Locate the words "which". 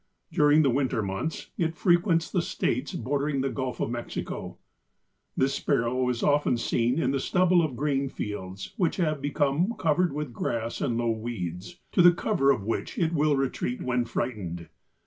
8.77-8.95, 12.65-12.97